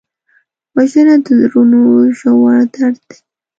[0.75, 1.79] وژنه د زړونو
[2.19, 3.17] ژور درد دی